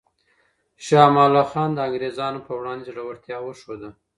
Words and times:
شاه 0.85 1.05
امان 1.09 1.25
الله 1.29 1.45
خان 1.51 1.69
د 1.73 1.79
انګریزانو 1.87 2.39
په 2.47 2.51
وړاندې 2.59 2.87
زړورتیا 2.89 3.37
وښوده. 3.41 3.89